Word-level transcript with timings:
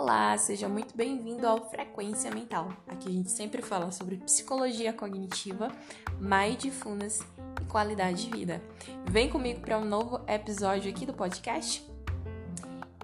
Olá, 0.00 0.38
seja 0.38 0.68
muito 0.68 0.96
bem-vindo 0.96 1.44
ao 1.44 1.68
Frequência 1.68 2.30
Mental. 2.30 2.68
Aqui 2.86 3.08
a 3.08 3.10
gente 3.10 3.32
sempre 3.32 3.60
fala 3.60 3.90
sobre 3.90 4.16
psicologia 4.18 4.92
cognitiva, 4.92 5.72
mindfulness 6.20 7.20
e 7.60 7.64
qualidade 7.64 8.26
de 8.26 8.30
vida. 8.30 8.62
Vem 9.06 9.28
comigo 9.28 9.60
para 9.60 9.76
um 9.76 9.84
novo 9.84 10.20
episódio 10.28 10.88
aqui 10.88 11.04
do 11.04 11.12
podcast? 11.12 11.84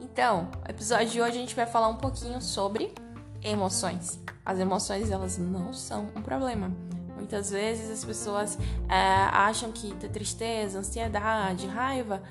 Então, 0.00 0.49
no 0.62 0.71
episódio 0.71 1.09
de 1.09 1.21
hoje 1.21 1.32
a 1.32 1.41
gente 1.41 1.57
vai 1.57 1.67
falar 1.67 1.89
um 1.89 1.96
pouquinho 1.96 2.41
sobre 2.41 2.95
emoções. 3.43 4.22
As 4.46 4.61
emoções, 4.61 5.11
elas 5.11 5.36
não 5.36 5.72
são 5.72 6.13
um 6.14 6.22
problema. 6.22 6.71
Muitas 7.17 7.50
vezes 7.50 7.90
as 7.90 8.04
pessoas 8.04 8.57
é, 8.89 8.95
acham 9.32 9.72
que 9.72 9.93
ter 9.96 10.11
tristeza, 10.11 10.79
ansiedade, 10.79 11.67
raiva 11.67 12.22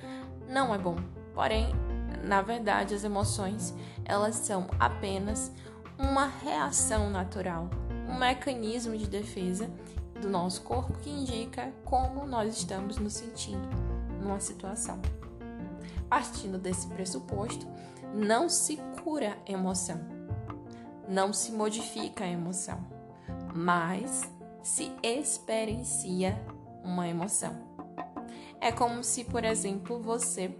não 0.47 0.73
é 0.73 0.77
bom. 0.77 0.95
Porém, 1.33 1.69
na 2.23 2.41
verdade, 2.41 2.95
as 2.95 3.03
emoções, 3.03 3.73
elas 4.05 4.35
são 4.35 4.67
apenas 4.79 5.51
uma 5.97 6.25
reação 6.25 7.09
natural, 7.09 7.69
um 8.09 8.17
mecanismo 8.17 8.97
de 8.97 9.07
defesa 9.07 9.69
do 10.21 10.29
nosso 10.29 10.61
corpo 10.61 10.97
que 10.99 11.09
indica 11.09 11.71
como 11.83 12.25
nós 12.25 12.57
estamos 12.57 12.97
nos 12.97 13.13
sentindo 13.13 13.67
numa 14.21 14.39
situação. 14.39 14.99
Partindo 16.09 16.57
desse 16.57 16.87
pressuposto, 16.87 17.67
não 18.13 18.47
se 18.47 18.77
cura 19.03 19.37
a 19.47 19.51
emoção, 19.51 19.99
não 21.07 21.33
se 21.33 21.51
modifica 21.51 22.23
a 22.23 22.27
emoção, 22.27 22.85
mas 23.53 24.31
se 24.61 24.91
experiencia 25.01 26.39
uma 26.83 27.07
emoção. 27.07 27.55
É 28.61 28.71
como 28.71 29.03
se, 29.03 29.25
por 29.25 29.43
exemplo, 29.43 29.99
você 29.99 30.55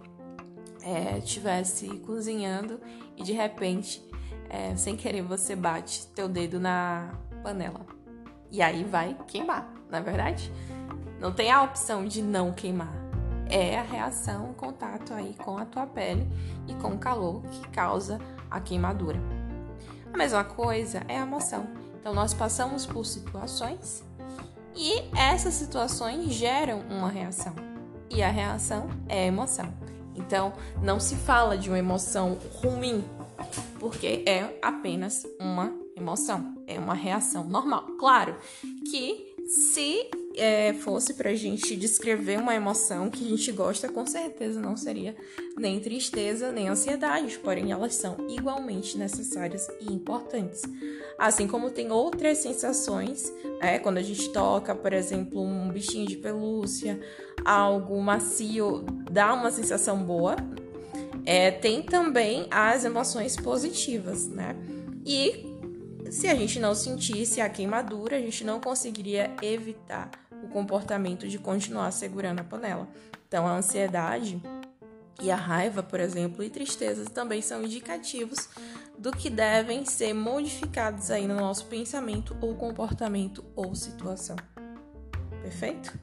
estivesse 1.18 1.90
é, 1.90 1.96
cozinhando 2.06 2.80
e 3.16 3.22
de 3.22 3.32
repente, 3.32 4.02
é, 4.48 4.74
sem 4.76 4.96
querer, 4.96 5.22
você 5.22 5.56
bate 5.56 6.06
teu 6.08 6.28
dedo 6.28 6.60
na 6.60 7.14
panela. 7.42 7.86
E 8.50 8.62
aí 8.62 8.84
vai 8.84 9.16
queimar, 9.26 9.72
não 9.90 9.98
é 9.98 10.02
verdade? 10.02 10.52
Não 11.20 11.32
tem 11.32 11.50
a 11.50 11.62
opção 11.62 12.06
de 12.06 12.22
não 12.22 12.52
queimar. 12.52 12.92
É 13.48 13.78
a 13.78 13.82
reação, 13.82 14.50
o 14.50 14.54
contato 14.54 15.12
aí 15.12 15.34
com 15.34 15.58
a 15.58 15.64
tua 15.64 15.86
pele 15.86 16.26
e 16.66 16.74
com 16.74 16.94
o 16.94 16.98
calor 16.98 17.42
que 17.42 17.68
causa 17.68 18.18
a 18.50 18.60
queimadura. 18.60 19.20
A 20.12 20.16
mesma 20.16 20.44
coisa 20.44 21.02
é 21.08 21.18
a 21.18 21.22
emoção. 21.22 21.66
Então 22.00 22.14
nós 22.14 22.34
passamos 22.34 22.86
por 22.86 23.04
situações 23.04 24.04
e 24.76 25.02
essas 25.16 25.54
situações 25.54 26.32
geram 26.32 26.80
uma 26.90 27.08
reação. 27.08 27.54
E 28.10 28.22
a 28.22 28.30
reação 28.30 28.88
é 29.08 29.24
a 29.24 29.26
emoção. 29.26 29.72
Então, 30.14 30.52
não 30.82 31.00
se 31.00 31.16
fala 31.16 31.56
de 31.56 31.68
uma 31.68 31.78
emoção 31.78 32.38
ruim, 32.54 33.04
porque 33.78 34.22
é 34.26 34.58
apenas 34.62 35.26
uma 35.40 35.72
emoção, 35.96 36.54
é 36.66 36.78
uma 36.78 36.94
reação 36.94 37.44
normal. 37.44 37.86
Claro 37.98 38.36
que 38.90 39.34
se 39.46 40.10
é, 40.36 40.72
fosse 40.74 41.14
pra 41.14 41.34
gente 41.34 41.76
descrever 41.76 42.38
uma 42.38 42.54
emoção 42.54 43.10
que 43.10 43.24
a 43.24 43.28
gente 43.28 43.52
gosta, 43.52 43.88
com 43.88 44.04
certeza 44.04 44.60
não 44.60 44.76
seria 44.76 45.14
nem 45.56 45.80
tristeza, 45.80 46.50
nem 46.50 46.68
ansiedade, 46.68 47.38
porém 47.38 47.70
elas 47.70 47.94
são 47.94 48.16
igualmente 48.28 48.98
necessárias 48.98 49.68
e 49.80 49.92
importantes. 49.92 50.62
Assim 51.18 51.46
como 51.46 51.70
tem 51.70 51.92
outras 51.92 52.38
sensações, 52.38 53.32
é, 53.60 53.78
quando 53.78 53.98
a 53.98 54.02
gente 54.02 54.30
toca, 54.30 54.74
por 54.74 54.92
exemplo, 54.92 55.40
um 55.40 55.70
bichinho 55.70 56.06
de 56.06 56.16
pelúcia, 56.16 57.00
algo 57.44 58.00
macio, 58.00 58.84
dá 59.10 59.32
uma 59.32 59.50
sensação 59.50 60.02
boa. 60.02 60.36
É, 61.24 61.50
tem 61.50 61.82
também 61.82 62.46
as 62.50 62.84
emoções 62.84 63.36
positivas, 63.36 64.26
né? 64.26 64.54
E 65.06 65.54
se 66.10 66.28
a 66.28 66.34
gente 66.34 66.58
não 66.58 66.74
sentisse 66.74 67.40
a 67.40 67.48
queimadura, 67.48 68.16
a 68.16 68.20
gente 68.20 68.44
não 68.44 68.60
conseguiria 68.60 69.34
evitar 69.42 70.10
o 70.44 70.48
comportamento 70.48 71.26
de 71.26 71.38
continuar 71.38 71.90
segurando 71.90 72.40
a 72.40 72.44
panela. 72.44 72.88
Então, 73.26 73.46
a 73.46 73.56
ansiedade 73.56 74.40
e 75.22 75.30
a 75.30 75.36
raiva, 75.36 75.82
por 75.82 76.00
exemplo, 76.00 76.42
e 76.42 76.50
tristezas 76.50 77.08
também 77.08 77.40
são 77.40 77.62
indicativos 77.62 78.48
do 78.98 79.10
que 79.10 79.30
devem 79.30 79.84
ser 79.84 80.12
modificados 80.12 81.10
aí 81.10 81.26
no 81.26 81.36
nosso 81.36 81.66
pensamento 81.66 82.36
ou 82.40 82.54
comportamento 82.54 83.44
ou 83.54 83.74
situação. 83.74 84.36
Perfeito? 85.42 85.98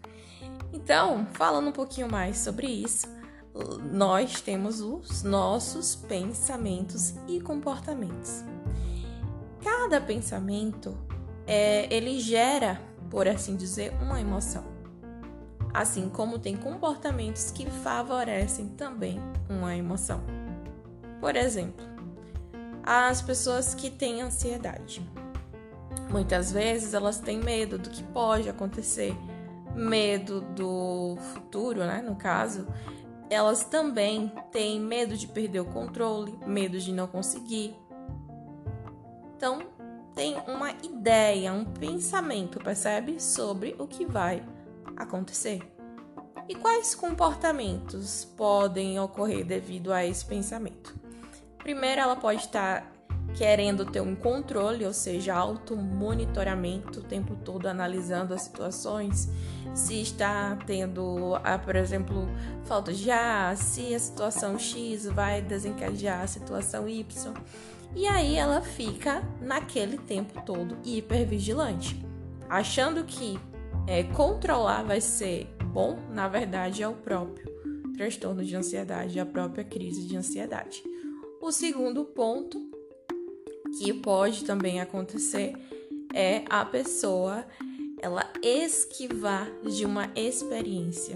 Então, 0.73 1.27
falando 1.33 1.69
um 1.69 1.73
pouquinho 1.73 2.09
mais 2.09 2.37
sobre 2.37 2.67
isso, 2.67 3.07
nós 3.91 4.39
temos 4.39 4.79
os 4.81 5.23
nossos 5.23 5.95
pensamentos 5.95 7.13
e 7.27 7.41
comportamentos. 7.41 8.43
Cada 9.61 9.99
pensamento, 9.99 10.97
é, 11.45 11.93
ele 11.93 12.19
gera, 12.19 12.81
por 13.11 13.27
assim 13.27 13.57
dizer, 13.57 13.93
uma 14.01 14.19
emoção. 14.19 14.63
Assim 15.73 16.09
como 16.09 16.39
tem 16.39 16.55
comportamentos 16.55 17.51
que 17.51 17.69
favorecem 17.69 18.69
também 18.69 19.19
uma 19.49 19.75
emoção. 19.75 20.21
Por 21.19 21.35
exemplo, 21.35 21.85
as 22.81 23.21
pessoas 23.21 23.75
que 23.75 23.91
têm 23.91 24.21
ansiedade. 24.21 25.07
Muitas 26.09 26.51
vezes 26.51 26.93
elas 26.93 27.19
têm 27.19 27.39
medo 27.39 27.77
do 27.77 27.89
que 27.89 28.03
pode 28.03 28.49
acontecer 28.49 29.15
medo 29.75 30.41
do 30.41 31.15
futuro, 31.33 31.79
né? 31.81 32.01
No 32.01 32.15
caso, 32.15 32.67
elas 33.29 33.63
também 33.63 34.31
têm 34.51 34.79
medo 34.79 35.15
de 35.15 35.27
perder 35.27 35.61
o 35.61 35.65
controle, 35.65 36.37
medo 36.45 36.79
de 36.79 36.91
não 36.91 37.07
conseguir. 37.07 37.75
Então, 39.37 39.63
tem 40.15 40.37
uma 40.47 40.71
ideia, 40.83 41.53
um 41.53 41.65
pensamento, 41.65 42.59
percebe? 42.59 43.21
Sobre 43.21 43.75
o 43.79 43.87
que 43.87 44.05
vai 44.05 44.43
acontecer. 44.95 45.61
E 46.47 46.55
quais 46.55 46.93
comportamentos 46.93 48.25
podem 48.25 48.99
ocorrer 48.99 49.45
devido 49.45 49.93
a 49.93 50.05
esse 50.05 50.25
pensamento? 50.25 50.95
Primeiro, 51.57 52.01
ela 52.01 52.15
pode 52.15 52.41
estar 52.41 52.91
querendo 53.33 53.85
ter 53.85 54.01
um 54.01 54.15
controle, 54.15 54.85
ou 54.85 54.93
seja, 54.93 55.33
auto-monitoramento 55.35 56.99
o 56.99 57.03
tempo 57.03 57.35
todo 57.35 57.67
analisando 57.67 58.33
as 58.33 58.41
situações, 58.41 59.29
se 59.73 60.01
está 60.01 60.57
tendo, 60.65 61.35
ah, 61.43 61.57
por 61.57 61.75
exemplo, 61.75 62.27
falta 62.65 62.91
de 62.91 63.09
ar, 63.09 63.55
se 63.55 63.95
a 63.95 63.99
situação 63.99 64.59
X 64.59 65.05
vai 65.05 65.41
desencadear 65.41 66.21
a 66.21 66.27
situação 66.27 66.87
Y. 66.89 67.33
E 67.95 68.07
aí 68.07 68.35
ela 68.35 68.61
fica 68.61 69.21
naquele 69.41 69.97
tempo 69.97 70.41
todo 70.45 70.77
hipervigilante, 70.83 72.01
achando 72.49 73.03
que 73.03 73.37
é, 73.87 74.03
controlar 74.03 74.83
vai 74.83 75.01
ser 75.01 75.47
bom, 75.65 75.97
na 76.09 76.27
verdade 76.27 76.81
é 76.83 76.87
o 76.87 76.93
próprio 76.93 77.51
transtorno 77.95 78.43
de 78.43 78.55
ansiedade, 78.55 79.19
a 79.19 79.25
própria 79.25 79.63
crise 79.63 80.07
de 80.07 80.15
ansiedade. 80.15 80.83
O 81.41 81.51
segundo 81.51 82.05
ponto 82.05 82.69
que 83.77 83.93
pode 83.93 84.43
também 84.45 84.79
acontecer 84.79 85.53
é 86.13 86.43
a 86.49 86.65
pessoa 86.65 87.45
ela 88.01 88.31
esquivar 88.41 89.51
de 89.63 89.85
uma 89.85 90.11
experiência. 90.15 91.15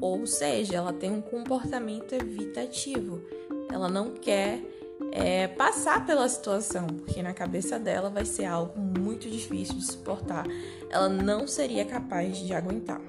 Ou 0.00 0.26
seja, 0.26 0.76
ela 0.76 0.92
tem 0.92 1.10
um 1.10 1.22
comportamento 1.22 2.12
evitativo. 2.12 3.22
Ela 3.70 3.88
não 3.88 4.12
quer 4.12 4.60
é, 5.16 5.48
passar 5.48 6.04
pela 6.04 6.28
situação, 6.28 6.86
porque 6.88 7.22
na 7.22 7.32
cabeça 7.32 7.78
dela 7.78 8.10
vai 8.10 8.26
ser 8.26 8.44
algo 8.44 8.78
muito 8.78 9.30
difícil 9.30 9.76
de 9.76 9.86
suportar. 9.86 10.44
Ela 10.90 11.08
não 11.08 11.48
seria 11.48 11.86
capaz 11.86 12.36
de 12.36 12.52
aguentar. 12.52 13.00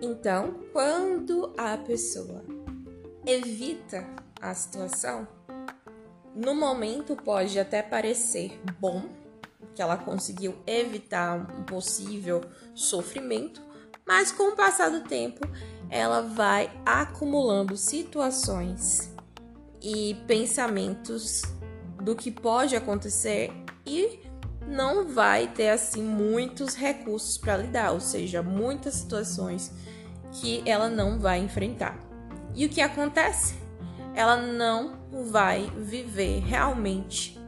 Então, 0.00 0.54
quando 0.72 1.52
a 1.58 1.76
pessoa 1.76 2.42
evita 3.26 4.06
a 4.40 4.54
situação, 4.54 5.28
no 6.34 6.54
momento 6.54 7.14
pode 7.14 7.60
até 7.60 7.82
parecer 7.82 8.58
bom, 8.80 9.02
que 9.74 9.82
ela 9.82 9.98
conseguiu 9.98 10.56
evitar 10.66 11.36
um 11.36 11.64
possível 11.64 12.40
sofrimento, 12.74 13.60
mas 14.06 14.32
com 14.32 14.52
o 14.52 14.56
passar 14.56 14.90
do 14.90 15.02
tempo, 15.02 15.46
ela 15.90 16.22
vai 16.22 16.70
acumulando 16.86 17.76
situações 17.76 19.13
e 19.84 20.14
pensamentos 20.26 21.42
do 22.02 22.16
que 22.16 22.30
pode 22.30 22.74
acontecer 22.74 23.52
e 23.86 24.18
não 24.66 25.06
vai 25.06 25.46
ter 25.46 25.68
assim 25.68 26.02
muitos 26.02 26.74
recursos 26.74 27.36
para 27.36 27.58
lidar, 27.58 27.92
ou 27.92 28.00
seja, 28.00 28.42
muitas 28.42 28.94
situações 28.94 29.70
que 30.32 30.62
ela 30.64 30.88
não 30.88 31.18
vai 31.20 31.38
enfrentar. 31.38 31.98
E 32.54 32.64
o 32.64 32.68
que 32.68 32.80
acontece? 32.80 33.62
ela 34.14 34.36
não 34.36 34.94
vai 35.10 35.70
viver 35.76 36.40
realmente 36.40 37.38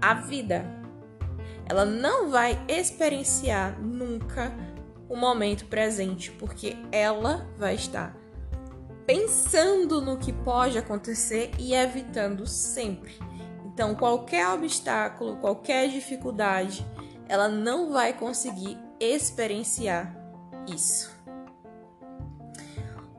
a 0.00 0.14
vida. 0.14 0.64
Ela 1.68 1.84
não 1.84 2.30
vai 2.30 2.58
experienciar 2.66 3.78
nunca 3.80 4.52
o 5.08 5.16
momento 5.16 5.66
presente, 5.66 6.30
porque 6.32 6.76
ela 6.90 7.46
vai 7.58 7.74
estar 7.74 8.16
pensando 9.06 10.00
no 10.00 10.16
que 10.16 10.32
pode 10.32 10.78
acontecer 10.78 11.50
e 11.58 11.74
evitando 11.74 12.46
sempre. 12.46 13.12
Então, 13.66 13.94
qualquer 13.94 14.48
obstáculo, 14.48 15.36
qualquer 15.36 15.88
dificuldade, 15.88 16.86
ela 17.28 17.48
não 17.48 17.92
vai 17.92 18.12
conseguir 18.12 18.78
experienciar 19.00 20.14
isso. 20.66 21.10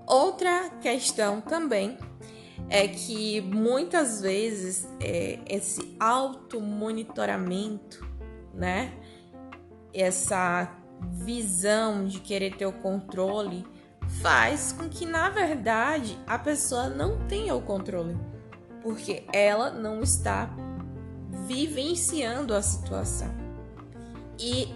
Outra 0.06 0.69
questão 0.81 1.41
também 1.41 1.97
é 2.69 2.88
que 2.88 3.41
muitas 3.41 4.21
vezes 4.21 4.88
é, 5.00 5.39
esse 5.47 5.95
auto-monitoramento, 6.00 8.07
né? 8.53 8.94
Essa 9.94 10.71
visão 11.01 12.06
de 12.06 12.19
querer 12.19 12.56
ter 12.56 12.65
o 12.65 12.71
controle 12.71 13.65
faz 14.23 14.71
com 14.71 14.87
que, 14.87 15.05
na 15.05 15.29
verdade, 15.29 16.17
a 16.25 16.39
pessoa 16.39 16.87
não 16.87 17.27
tenha 17.27 17.53
o 17.53 17.61
controle, 17.61 18.17
porque 18.81 19.25
ela 19.33 19.69
não 19.69 20.01
está 20.01 20.49
vivenciando 21.45 22.55
a 22.55 22.61
situação. 22.61 23.27
E, 24.39 24.73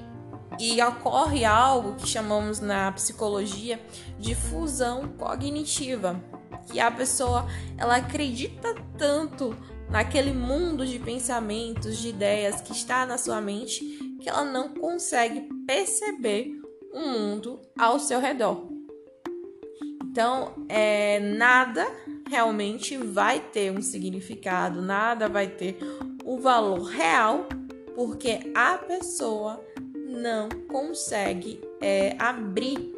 e 0.59 0.81
ocorre 0.83 1.45
algo 1.45 1.95
que 1.95 2.05
chamamos 2.05 2.59
na 2.59 2.91
psicologia 2.91 3.81
de 4.19 4.35
fusão 4.35 5.07
cognitiva, 5.17 6.21
que 6.69 6.81
a 6.81 6.91
pessoa 6.91 7.47
ela 7.77 7.95
acredita 7.95 8.75
tanto 8.97 9.55
naquele 9.89 10.33
mundo 10.33 10.85
de 10.85 10.99
pensamentos, 10.99 11.97
de 11.97 12.09
ideias 12.09 12.59
que 12.59 12.73
está 12.73 13.05
na 13.05 13.17
sua 13.17 13.39
mente, 13.39 13.79
que 14.21 14.27
ela 14.27 14.43
não 14.43 14.73
consegue 14.73 15.47
perceber 15.65 16.51
o 16.93 16.99
mundo 16.99 17.61
ao 17.79 17.97
seu 17.97 18.19
redor. 18.19 18.76
Então, 20.17 20.51
é, 20.67 21.19
nada 21.19 21.85
realmente 22.27 22.97
vai 22.97 23.39
ter 23.39 23.71
um 23.71 23.83
significado, 23.83 24.81
nada 24.81 25.29
vai 25.29 25.47
ter 25.47 25.77
o 26.25 26.39
valor 26.39 26.85
real, 26.85 27.45
porque 27.93 28.51
a 28.55 28.79
pessoa 28.79 29.63
não 29.93 30.49
consegue 30.67 31.61
é, 31.79 32.15
abrir, 32.17 32.95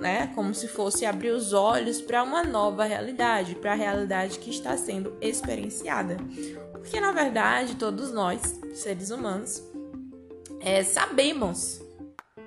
né? 0.00 0.32
Como 0.34 0.52
se 0.52 0.66
fosse 0.66 1.06
abrir 1.06 1.30
os 1.30 1.52
olhos 1.52 2.02
para 2.02 2.24
uma 2.24 2.42
nova 2.42 2.82
realidade, 2.82 3.54
para 3.54 3.70
a 3.70 3.76
realidade 3.76 4.40
que 4.40 4.50
está 4.50 4.76
sendo 4.76 5.16
experienciada. 5.20 6.16
Porque 6.72 6.98
na 6.98 7.12
verdade 7.12 7.76
todos 7.76 8.10
nós, 8.10 8.58
seres 8.74 9.12
humanos, 9.12 9.62
é, 10.58 10.82
sabemos 10.82 11.80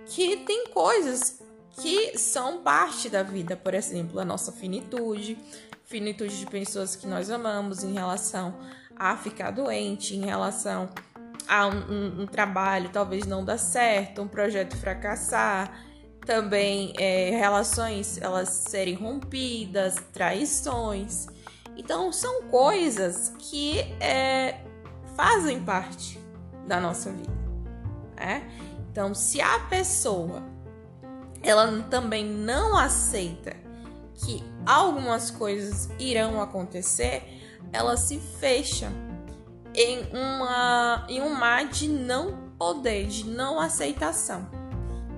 que 0.05 0.35
tem 0.35 0.67
coisas 0.67 1.41
que 1.73 2.17
são 2.17 2.61
parte 2.61 3.09
da 3.09 3.23
vida, 3.23 3.55
por 3.55 3.73
exemplo, 3.73 4.19
a 4.19 4.25
nossa 4.25 4.51
finitude, 4.51 5.37
finitude 5.85 6.39
de 6.39 6.45
pessoas 6.45 6.95
que 6.95 7.07
nós 7.07 7.29
amamos 7.29 7.83
em 7.83 7.93
relação 7.93 8.55
a 8.95 9.17
ficar 9.17 9.51
doente, 9.51 10.15
em 10.15 10.25
relação 10.25 10.89
a 11.47 11.67
um, 11.67 12.21
um, 12.21 12.27
trabalho 12.27 12.89
talvez 12.89 13.25
não 13.25 13.43
dar 13.43 13.57
certo, 13.57 14.21
um 14.21 14.27
projeto 14.27 14.77
fracassar, 14.77 15.83
também 16.25 16.93
é, 16.97 17.31
relações 17.31 18.17
elas 18.21 18.49
serem 18.49 18.93
rompidas, 18.93 19.95
traições. 20.13 21.27
Então 21.75 22.11
são 22.11 22.43
coisas 22.43 23.33
que 23.39 23.79
é, 23.99 24.61
fazem 25.15 25.63
parte 25.63 26.19
da 26.67 26.79
nossa 26.79 27.11
vida. 27.11 27.33
Né? 28.15 28.49
Então, 28.91 29.13
se 29.13 29.41
a 29.41 29.59
pessoa 29.61 30.52
ela 31.43 31.83
também 31.89 32.25
não 32.25 32.75
aceita 32.77 33.53
que 34.15 34.41
algumas 34.65 35.29
coisas 35.29 35.89
irão 35.99 36.41
acontecer, 36.41 37.23
ela 37.71 37.97
se 37.97 38.17
fecha 38.17 38.91
em, 39.75 40.03
uma, 40.13 41.05
em 41.09 41.21
um 41.21 41.35
mar 41.35 41.67
de 41.67 41.89
não 41.89 42.51
poder, 42.57 43.07
de 43.07 43.25
não 43.25 43.59
aceitação. 43.59 44.47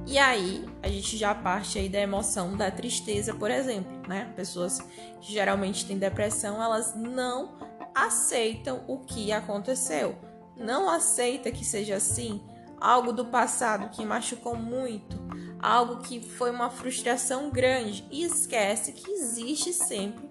E 0.07 0.17
aí, 0.17 0.63
a 0.83 0.87
gente 0.87 1.17
já 1.17 1.33
parte 1.33 1.79
aí 1.79 1.89
da 1.89 1.99
emoção 1.99 2.55
da 2.55 2.69
tristeza, 2.69 3.33
por 3.33 3.49
exemplo, 3.49 3.91
né? 4.07 4.31
Pessoas 4.35 4.79
que 5.19 5.33
geralmente 5.33 5.85
têm 5.85 5.97
depressão, 5.97 6.61
elas 6.61 6.95
não 6.95 7.55
aceitam 7.93 8.83
o 8.87 8.99
que 8.99 9.31
aconteceu. 9.31 10.15
Não 10.55 10.87
aceita 10.87 11.51
que 11.51 11.65
seja 11.65 11.95
assim, 11.95 12.39
algo 12.79 13.11
do 13.11 13.25
passado 13.25 13.89
que 13.89 14.05
machucou 14.05 14.55
muito, 14.55 15.17
algo 15.59 15.97
que 15.97 16.19
foi 16.19 16.51
uma 16.51 16.69
frustração 16.69 17.49
grande. 17.49 18.05
E 18.11 18.23
esquece 18.23 18.91
que 18.91 19.11
existe 19.11 19.73
sempre 19.73 20.29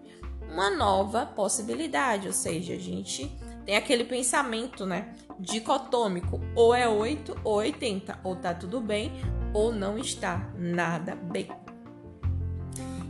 uma 0.50 0.71
nova 0.71 1.26
possibilidade, 1.26 2.26
ou 2.26 2.32
seja, 2.32 2.75
a 2.75 2.79
gente 2.79 3.31
tem 3.65 3.76
aquele 3.76 4.05
pensamento, 4.05 4.85
né, 4.87 5.15
dicotômico, 5.38 6.41
ou 6.55 6.75
é 6.75 6.88
8 6.88 7.41
ou 7.43 7.55
80, 7.55 8.21
ou 8.23 8.37
tá 8.37 8.55
tudo 8.55 8.81
bem 8.81 9.12
ou 9.53 9.73
não 9.73 9.99
está 9.99 10.50
nada 10.56 11.15
bem. 11.15 11.49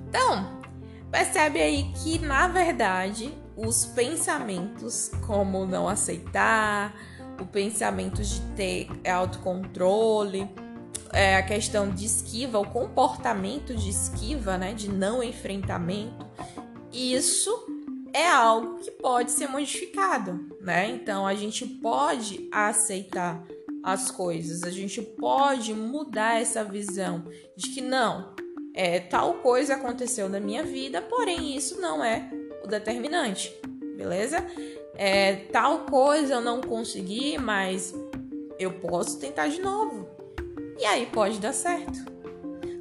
Então, 0.08 0.62
percebe 1.10 1.60
aí 1.60 1.92
que 1.94 2.18
na 2.18 2.46
verdade 2.46 3.32
os 3.56 3.84
pensamentos 3.84 5.10
como 5.26 5.66
não 5.66 5.88
aceitar, 5.88 6.94
o 7.40 7.46
pensamento 7.46 8.22
de 8.22 8.40
ter 8.54 8.88
autocontrole, 9.08 10.48
é, 11.14 11.36
a 11.36 11.42
questão 11.42 11.88
de 11.88 12.04
esquiva, 12.04 12.58
o 12.58 12.68
comportamento 12.68 13.74
de 13.74 13.88
esquiva, 13.88 14.58
né, 14.58 14.74
de 14.74 14.90
não 14.90 15.22
enfrentamento, 15.22 16.26
isso 16.92 17.66
é 18.12 18.28
algo 18.28 18.78
que 18.78 18.90
pode 18.90 19.30
ser 19.30 19.48
modificado, 19.48 20.56
né? 20.60 20.88
Então 20.88 21.26
a 21.26 21.34
gente 21.34 21.66
pode 21.66 22.48
aceitar 22.52 23.44
as 23.82 24.10
coisas, 24.10 24.62
a 24.62 24.70
gente 24.70 25.02
pode 25.02 25.74
mudar 25.74 26.40
essa 26.40 26.64
visão 26.64 27.24
de 27.56 27.70
que 27.70 27.80
não, 27.80 28.34
é, 28.72 29.00
tal 29.00 29.34
coisa 29.34 29.74
aconteceu 29.74 30.28
na 30.28 30.40
minha 30.40 30.62
vida, 30.62 31.02
porém 31.02 31.56
isso 31.56 31.80
não 31.80 32.04
é 32.04 32.30
o 32.64 32.68
determinante, 32.68 33.52
beleza? 33.96 34.38
É, 34.94 35.36
tal 35.52 35.80
coisa 35.80 36.34
eu 36.34 36.40
não 36.40 36.60
consegui, 36.60 37.36
mas 37.36 37.92
eu 38.58 38.72
posso 38.74 39.18
tentar 39.18 39.48
de 39.48 39.60
novo. 39.60 40.13
E 40.78 40.84
aí 40.84 41.06
pode 41.06 41.38
dar 41.38 41.52
certo. 41.52 42.12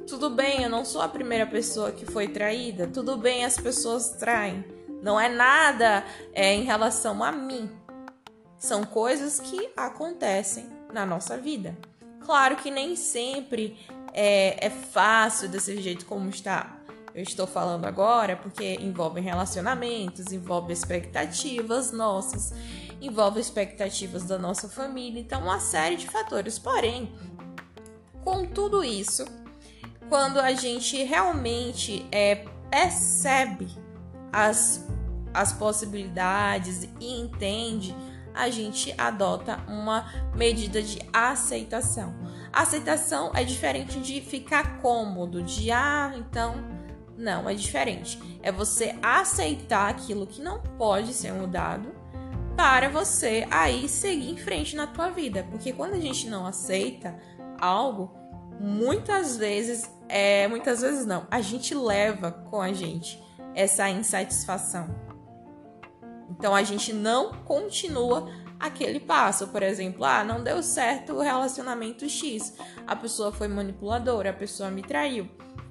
Tudo 0.06 0.30
bem, 0.30 0.62
eu 0.62 0.70
não 0.70 0.84
sou 0.84 1.00
a 1.00 1.08
primeira 1.08 1.46
pessoa 1.46 1.92
que 1.92 2.04
foi 2.04 2.28
traída. 2.28 2.86
Tudo 2.86 3.16
bem, 3.16 3.44
as 3.44 3.56
pessoas 3.56 4.10
traem. 4.10 4.64
Não 5.02 5.20
é 5.20 5.28
nada 5.28 6.04
é, 6.32 6.54
em 6.54 6.64
relação 6.64 7.22
a 7.22 7.32
mim. 7.32 7.70
São 8.58 8.84
coisas 8.84 9.40
que 9.40 9.70
acontecem 9.76 10.66
na 10.92 11.04
nossa 11.04 11.36
vida. 11.36 11.76
Claro 12.20 12.56
que 12.56 12.70
nem 12.70 12.96
sempre 12.96 13.78
é, 14.12 14.66
é 14.66 14.70
fácil 14.70 15.48
desse 15.48 15.80
jeito 15.80 16.06
como 16.06 16.28
está 16.30 16.84
eu 17.14 17.22
estou 17.22 17.46
falando 17.46 17.84
agora, 17.84 18.36
porque 18.36 18.74
envolve 18.80 19.20
relacionamentos, 19.20 20.32
envolve 20.32 20.72
expectativas 20.72 21.92
nossas, 21.92 22.52
envolve 23.00 23.40
expectativas 23.40 24.24
da 24.24 24.36
nossa 24.36 24.68
família, 24.68 25.20
então 25.20 25.42
uma 25.42 25.60
série 25.60 25.94
de 25.94 26.08
fatores. 26.08 26.58
Porém, 26.58 27.14
com 28.24 28.46
tudo 28.46 28.82
isso, 28.82 29.24
quando 30.08 30.40
a 30.40 30.52
gente 30.52 31.02
realmente 31.04 32.06
é, 32.10 32.44
percebe 32.70 33.68
as, 34.32 34.86
as 35.32 35.52
possibilidades 35.52 36.88
e 37.00 37.20
entende, 37.20 37.94
a 38.34 38.50
gente 38.50 38.92
adota 38.98 39.60
uma 39.68 40.10
medida 40.34 40.82
de 40.82 40.98
aceitação. 41.12 42.14
Aceitação 42.52 43.30
é 43.34 43.44
diferente 43.44 44.00
de 44.00 44.20
ficar 44.20 44.80
cômodo, 44.80 45.42
de 45.42 45.70
ah, 45.70 46.12
então 46.16 46.54
não, 47.16 47.48
é 47.48 47.54
diferente. 47.54 48.18
É 48.42 48.50
você 48.50 48.96
aceitar 49.02 49.88
aquilo 49.88 50.26
que 50.26 50.42
não 50.42 50.60
pode 50.60 51.12
ser 51.12 51.32
mudado 51.32 51.94
para 52.56 52.88
você 52.88 53.46
aí 53.50 53.88
seguir 53.88 54.30
em 54.30 54.36
frente 54.36 54.76
na 54.76 54.86
tua 54.86 55.10
vida. 55.10 55.46
Porque 55.50 55.72
quando 55.72 55.94
a 55.94 56.00
gente 56.00 56.28
não 56.28 56.46
aceita 56.46 57.14
algo, 57.58 58.12
muitas 58.60 59.36
vezes, 59.36 59.90
é, 60.08 60.46
muitas 60.48 60.80
vezes 60.80 61.06
não, 61.06 61.26
a 61.30 61.40
gente 61.40 61.74
leva 61.74 62.30
com 62.30 62.60
a 62.60 62.72
gente 62.72 63.22
essa 63.54 63.88
insatisfação. 63.88 64.88
Então 66.30 66.54
a 66.54 66.62
gente 66.62 66.92
não 66.92 67.32
continua 67.44 68.28
aquele 68.58 68.98
passo, 69.00 69.48
por 69.48 69.62
exemplo, 69.62 70.04
ah, 70.04 70.24
não 70.24 70.42
deu 70.42 70.62
certo 70.62 71.14
o 71.14 71.20
relacionamento 71.20 72.08
X, 72.08 72.54
a 72.86 72.96
pessoa 72.96 73.30
foi 73.30 73.48
manipuladora, 73.48 74.30
a 74.30 74.34
pessoa 74.34 74.70
me 74.70 74.82
traiu. 74.82 75.28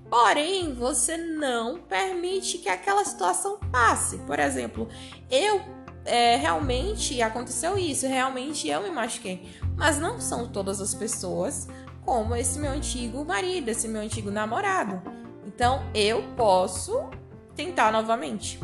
Porém, 0.09 0.73
você 0.73 1.17
não 1.17 1.79
permite 1.79 2.59
que 2.59 2.69
aquela 2.69 3.03
situação 3.03 3.59
passe. 3.71 4.19
Por 4.19 4.39
exemplo, 4.39 4.87
eu 5.31 5.59
é, 6.05 6.35
realmente 6.35 7.19
aconteceu 7.21 7.77
isso, 7.77 8.05
realmente 8.05 8.67
eu 8.67 8.81
me 8.81 8.91
machuquei. 8.91 9.49
Mas 9.75 9.99
não 9.99 10.19
são 10.19 10.47
todas 10.47 10.79
as 10.79 10.93
pessoas 10.93 11.67
como 12.05 12.35
esse 12.35 12.59
meu 12.59 12.71
antigo 12.71 13.23
marido, 13.25 13.69
esse 13.69 13.87
meu 13.87 14.01
antigo 14.01 14.29
namorado. 14.29 15.01
Então 15.45 15.83
eu 15.93 16.23
posso 16.35 17.09
tentar 17.55 17.91
novamente. 17.91 18.59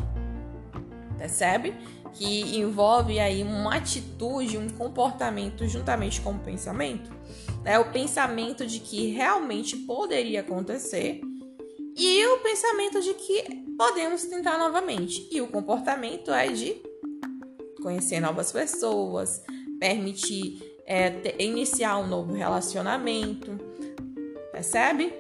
Percebe? 1.18 1.76
Que 2.14 2.58
envolve 2.58 3.20
aí 3.20 3.44
uma 3.44 3.76
atitude, 3.76 4.58
um 4.58 4.70
comportamento 4.70 5.68
juntamente 5.68 6.22
com 6.22 6.32
o 6.32 6.40
pensamento. 6.40 7.12
É 7.64 7.78
o 7.78 7.92
pensamento 7.92 8.66
de 8.66 8.80
que 8.80 9.08
realmente 9.12 9.76
poderia 9.78 10.42
acontecer 10.42 11.22
e 11.96 12.26
o 12.28 12.38
pensamento 12.40 13.02
de 13.02 13.14
que 13.14 13.44
podemos 13.78 14.24
tentar 14.24 14.58
novamente. 14.58 15.28
E 15.30 15.42
o 15.42 15.48
comportamento 15.48 16.32
é 16.32 16.48
de 16.48 16.82
conhecer 17.82 18.20
novas 18.20 18.52
pessoas, 18.52 19.44
permitir 19.80 20.69
é, 20.90 21.36
iniciar 21.38 22.00
um 22.00 22.08
novo 22.08 22.34
relacionamento, 22.34 23.60
percebe? 24.52 25.14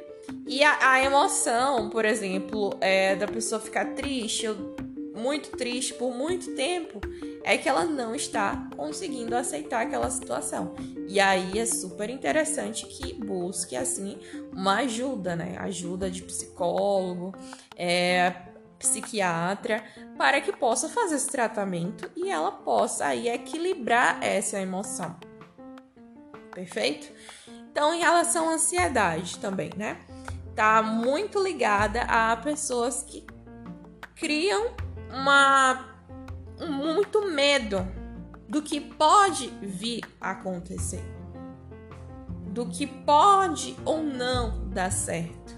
E 0.47 0.63
a, 0.63 0.93
a 0.93 1.03
emoção, 1.03 1.91
por 1.91 2.05
exemplo, 2.05 2.75
é, 2.81 3.15
da 3.15 3.27
pessoa 3.27 3.61
ficar 3.61 3.93
triste, 3.93 4.47
muito 5.15 5.51
triste 5.51 5.93
por 5.93 6.11
muito 6.11 6.55
tempo, 6.55 6.99
é 7.43 7.55
que 7.55 7.69
ela 7.69 7.85
não 7.85 8.15
está 8.15 8.67
conseguindo 8.75 9.35
aceitar 9.35 9.81
aquela 9.81 10.09
situação. 10.09 10.73
E 11.07 11.19
aí 11.19 11.59
é 11.59 11.65
super 11.67 12.09
interessante 12.09 12.87
que 12.87 13.13
busque 13.13 13.75
assim 13.75 14.17
uma 14.51 14.79
ajuda, 14.79 15.35
né? 15.35 15.55
Ajuda 15.59 16.09
de 16.09 16.23
psicólogo, 16.23 17.35
é, 17.75 18.33
psiquiatra, 18.79 19.83
para 20.17 20.41
que 20.41 20.51
possa 20.51 20.89
fazer 20.89 21.15
esse 21.15 21.27
tratamento 21.27 22.09
e 22.15 22.29
ela 22.29 22.51
possa 22.51 23.05
aí 23.05 23.27
equilibrar 23.29 24.23
essa 24.23 24.59
emoção. 24.59 25.28
Perfeito? 26.59 27.09
Então, 27.71 27.93
em 27.93 27.99
relação 27.99 28.49
à 28.49 28.55
ansiedade 28.55 29.39
também, 29.39 29.69
né? 29.77 29.97
Tá 30.53 30.83
muito 30.83 31.41
ligada 31.41 32.01
a 32.01 32.35
pessoas 32.35 33.01
que 33.01 33.25
criam 34.13 34.75
uma 35.09 35.85
muito 36.59 37.31
medo 37.31 37.87
do 38.49 38.61
que 38.61 38.81
pode 38.81 39.47
vir 39.61 40.03
a 40.19 40.31
acontecer, 40.31 41.01
do 42.47 42.65
que 42.65 42.85
pode 42.85 43.77
ou 43.85 44.03
não 44.03 44.67
dar 44.67 44.91
certo, 44.91 45.57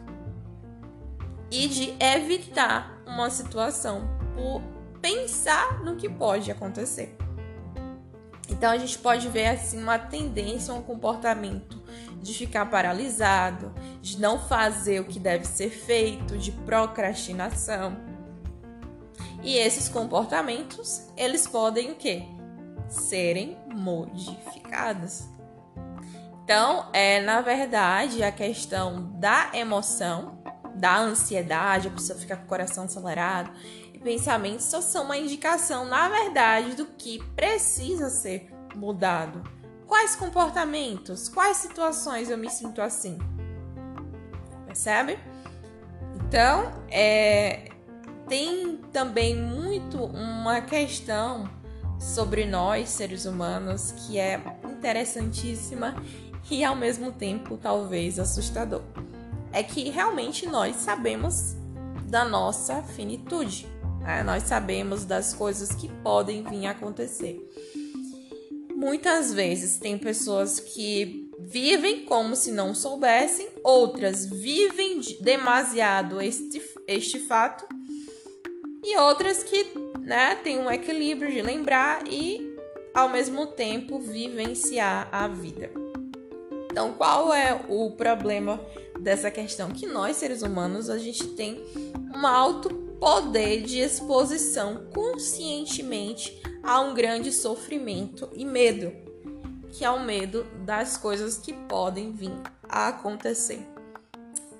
e 1.49 1.67
de 1.67 1.95
evitar 1.99 3.01
uma 3.07 3.31
situação 3.31 4.07
por 4.35 4.61
pensar 5.01 5.83
no 5.83 5.95
que 5.95 6.07
pode 6.07 6.51
acontecer. 6.51 7.17
Então 8.51 8.69
a 8.69 8.77
gente 8.77 8.97
pode 8.99 9.27
ver 9.29 9.47
assim 9.47 9.81
uma 9.81 9.97
tendência, 9.97 10.73
um 10.73 10.81
comportamento 10.81 11.81
de 12.21 12.33
ficar 12.33 12.67
paralisado, 12.67 13.73
de 14.01 14.19
não 14.19 14.37
fazer 14.37 14.99
o 14.99 15.05
que 15.05 15.19
deve 15.19 15.45
ser 15.45 15.69
feito, 15.69 16.37
de 16.37 16.51
procrastinação. 16.51 17.97
E 19.41 19.57
esses 19.57 19.89
comportamentos, 19.89 21.07
eles 21.17 21.47
podem 21.47 21.91
o 21.91 21.95
quê? 21.95 22.23
Serem 22.87 23.57
modificados. 23.73 25.23
Então, 26.43 26.89
é 26.93 27.21
na 27.21 27.41
verdade 27.41 28.21
a 28.21 28.31
questão 28.31 29.13
da 29.13 29.49
emoção, 29.53 30.43
da 30.75 30.99
ansiedade, 30.99 31.87
a 31.87 31.91
pessoa 31.91 32.19
fica 32.19 32.35
com 32.35 32.43
o 32.43 32.47
coração 32.47 32.83
acelerado, 32.83 33.51
pensamentos 34.03 34.65
só 34.65 34.81
são 34.81 35.05
uma 35.05 35.17
indicação, 35.17 35.85
na 35.85 36.09
verdade, 36.09 36.75
do 36.75 36.85
que 36.85 37.23
precisa 37.35 38.09
ser 38.09 38.49
mudado. 38.75 39.41
Quais 39.87 40.15
comportamentos, 40.15 41.27
quais 41.27 41.57
situações 41.57 42.29
eu 42.29 42.37
me 42.37 42.49
sinto 42.49 42.81
assim? 42.81 43.17
Percebe? 44.65 45.19
Então, 46.15 46.71
é, 46.89 47.69
tem 48.27 48.77
também 48.93 49.35
muito 49.35 50.05
uma 50.05 50.61
questão 50.61 51.49
sobre 51.99 52.45
nós, 52.45 52.89
seres 52.89 53.25
humanos, 53.25 53.91
que 53.91 54.17
é 54.17 54.41
interessantíssima 54.63 55.95
e 56.49 56.63
ao 56.63 56.75
mesmo 56.75 57.11
tempo 57.11 57.57
talvez 57.57 58.17
assustador. 58.17 58.81
É 59.51 59.61
que 59.61 59.89
realmente 59.89 60.47
nós 60.47 60.77
sabemos 60.77 61.55
da 62.05 62.25
nossa 62.25 62.81
finitude, 62.81 63.67
né? 64.01 64.23
nós 64.23 64.43
sabemos 64.43 65.05
das 65.05 65.33
coisas 65.33 65.69
que 65.73 65.87
podem 66.03 66.43
vir 66.43 66.65
a 66.65 66.71
acontecer. 66.71 67.39
Muitas 68.75 69.33
vezes 69.33 69.77
tem 69.77 69.97
pessoas 69.97 70.59
que 70.59 71.29
vivem 71.39 72.03
como 72.05 72.35
se 72.35 72.51
não 72.51 72.73
soubessem, 72.73 73.47
outras 73.63 74.25
vivem 74.25 75.01
demasiado 75.19 76.19
este, 76.21 76.61
este 76.87 77.19
fato 77.19 77.65
e 78.83 78.97
outras 78.97 79.43
que 79.43 79.67
né, 79.99 80.35
têm 80.35 80.59
um 80.59 80.71
equilíbrio 80.71 81.31
de 81.31 81.41
lembrar 81.41 82.07
e 82.07 82.55
ao 82.93 83.09
mesmo 83.09 83.47
tempo 83.47 83.99
vivenciar 83.99 85.07
a 85.11 85.27
vida. 85.27 85.71
Então, 86.71 86.93
qual 86.93 87.33
é 87.33 87.65
o 87.67 87.91
problema 87.91 88.59
dessa 88.99 89.29
questão? 89.29 89.69
Que 89.71 89.85
nós, 89.85 90.15
seres 90.15 90.41
humanos, 90.41 90.89
a 90.89 90.97
gente 90.97 91.27
tem 91.29 91.63
um 92.15 92.25
alto 92.25 92.69
poder 93.01 93.63
de 93.63 93.79
exposição 93.79 94.85
conscientemente 94.93 96.39
a 96.61 96.79
um 96.81 96.93
grande 96.93 97.31
sofrimento 97.31 98.29
e 98.31 98.45
medo, 98.45 98.93
que 99.71 99.83
é 99.83 99.89
o 99.89 99.99
medo 99.99 100.43
das 100.63 100.97
coisas 100.97 101.39
que 101.39 101.51
podem 101.51 102.11
vir 102.11 102.31
a 102.69 102.89
acontecer. 102.89 103.67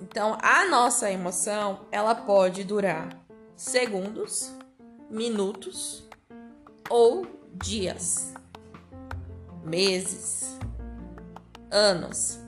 Então, 0.00 0.36
a 0.42 0.68
nossa 0.68 1.08
emoção, 1.08 1.86
ela 1.92 2.16
pode 2.16 2.64
durar 2.64 3.16
segundos, 3.54 4.52
minutos 5.08 6.02
ou 6.90 7.24
dias, 7.54 8.34
meses, 9.64 10.58
anos. 11.70 12.41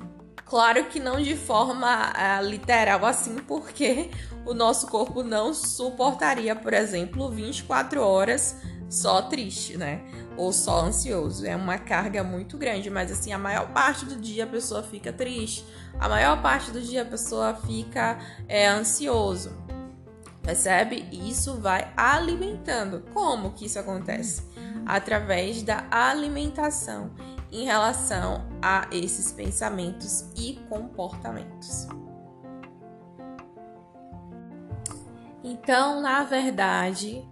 Claro 0.54 0.84
que 0.84 1.00
não 1.00 1.20
de 1.20 1.34
forma 1.34 2.12
uh, 2.12 2.44
literal 2.44 3.04
assim, 3.04 3.38
porque 3.38 4.08
o 4.46 4.54
nosso 4.54 4.86
corpo 4.86 5.20
não 5.20 5.52
suportaria, 5.52 6.54
por 6.54 6.72
exemplo, 6.72 7.28
24 7.28 8.00
horas 8.00 8.54
só 8.88 9.22
triste, 9.22 9.76
né? 9.76 10.00
Ou 10.36 10.52
só 10.52 10.82
ansioso. 10.82 11.44
É 11.44 11.56
uma 11.56 11.76
carga 11.76 12.22
muito 12.22 12.56
grande, 12.56 12.88
mas 12.88 13.10
assim, 13.10 13.32
a 13.32 13.38
maior 13.38 13.72
parte 13.72 14.04
do 14.04 14.14
dia 14.14 14.44
a 14.44 14.46
pessoa 14.46 14.84
fica 14.84 15.12
triste, 15.12 15.66
a 15.98 16.08
maior 16.08 16.40
parte 16.40 16.70
do 16.70 16.80
dia 16.80 17.02
a 17.02 17.04
pessoa 17.04 17.56
fica 17.66 18.16
é, 18.46 18.68
ansioso. 18.68 19.50
Percebe? 20.40 21.08
Isso 21.10 21.54
vai 21.54 21.92
alimentando. 21.96 23.02
Como 23.12 23.54
que 23.54 23.66
isso 23.66 23.80
acontece? 23.80 24.44
Através 24.86 25.64
da 25.64 25.84
alimentação 25.90 27.10
em 27.54 27.64
relação 27.64 28.44
a 28.60 28.88
esses 28.90 29.30
pensamentos 29.30 30.28
e 30.36 30.54
comportamentos. 30.68 31.86
Então, 35.44 36.00
na 36.00 36.24
verdade, 36.24 37.24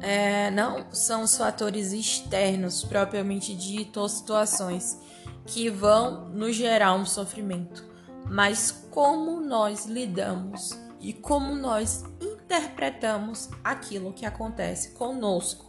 é, 0.00 0.50
não 0.50 0.90
são 0.90 1.22
os 1.22 1.36
fatores 1.36 1.92
externos 1.92 2.82
propriamente 2.82 3.54
dito 3.54 4.00
ou 4.00 4.08
situações 4.08 4.98
que 5.44 5.68
vão 5.68 6.30
nos 6.30 6.56
gerar 6.56 6.94
um 6.94 7.04
sofrimento, 7.04 7.84
mas 8.26 8.70
como 8.90 9.38
nós 9.38 9.84
lidamos 9.84 10.70
e 10.98 11.12
como 11.12 11.54
nós 11.54 12.04
interpretamos 12.22 13.50
aquilo 13.62 14.14
que 14.14 14.24
acontece 14.24 14.92
conosco. 14.92 15.67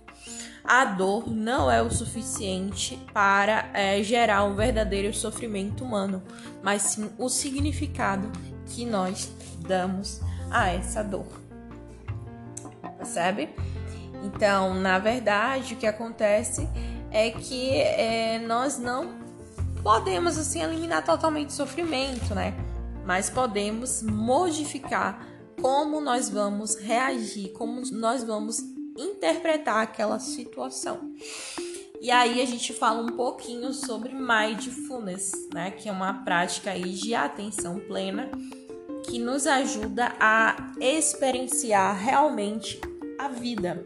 A 0.64 0.86
dor 0.86 1.30
não 1.30 1.72
é 1.72 1.82
o 1.82 1.90
suficiente 1.90 3.00
para 3.14 3.70
é, 3.74 4.04
gerar 4.04 4.44
um 4.44 4.56
verdadeiro 4.56 5.14
sofrimento 5.14 5.84
humano, 5.84 6.22
mas 6.62 6.84
sim 6.84 7.10
o 7.18 7.28
significado 7.30 8.32
que 8.68 8.86
nós 8.86 9.32
damos 9.68 10.22
a 10.52 10.70
essa 10.70 11.04
dor. 11.04 11.28
Percebe? 12.98 13.50
Então, 14.24 14.74
na 14.74 15.00
verdade, 15.00 15.74
o 15.74 15.78
que 15.78 15.88
acontece 15.88 16.68
é 17.10 17.32
que 17.32 17.72
é, 17.76 18.40
nós 18.40 18.78
não 18.78 19.18
podemos 19.82 20.38
assim 20.38 20.62
eliminar 20.62 21.04
totalmente 21.04 21.50
o 21.50 21.54
sofrimento, 21.54 22.36
né? 22.36 22.54
Mas 23.06 23.30
podemos 23.30 24.04
modificar 24.04 25.26
como 25.60 26.00
nós 26.00 26.30
vamos 26.30 26.76
reagir, 26.76 27.50
como 27.54 27.82
nós 27.92 28.24
vamos 28.24 28.62
interpretar 29.00 29.82
aquela 29.82 30.20
situação. 30.20 31.14
E 32.02 32.12
aí 32.12 32.42
a 32.42 32.46
gente 32.46 32.74
fala 32.74 33.02
um 33.02 33.16
pouquinho 33.16 33.74
sobre 33.74 34.14
mindfulness, 34.14 35.32
né, 35.54 35.72
que 35.72 35.90
é 35.90 35.92
uma 35.92 36.14
prática 36.24 36.72
aí 36.72 36.94
de 36.94 37.14
atenção 37.14 37.80
plena 37.80 38.30
que 39.04 39.20
nos 39.20 39.48
ajuda 39.48 40.14
a 40.20 40.72
experienciar 40.80 41.98
realmente 41.98 42.80
a 43.18 43.28
vida. 43.28 43.86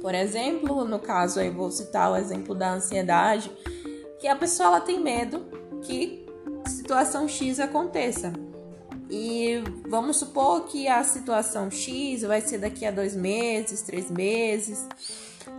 Por 0.00 0.14
exemplo, 0.14 0.84
no 0.84 0.98
caso 0.98 1.38
aí 1.38 1.50
vou 1.50 1.70
citar 1.70 2.10
o 2.10 2.16
exemplo 2.16 2.54
da 2.54 2.72
ansiedade, 2.72 3.50
que 4.18 4.26
a 4.26 4.34
pessoa 4.34 4.68
ela 4.68 4.80
tem 4.80 5.00
medo 5.00 5.44
que 5.82 6.26
situação 6.66 7.28
X 7.28 7.60
aconteça. 7.60 8.32
E 9.14 9.62
vamos 9.86 10.16
supor 10.16 10.64
que 10.64 10.88
a 10.88 11.04
situação 11.04 11.70
X 11.70 12.22
vai 12.22 12.40
ser 12.40 12.56
daqui 12.56 12.86
a 12.86 12.90
dois 12.90 13.14
meses, 13.14 13.82
três 13.82 14.10
meses. 14.10 14.88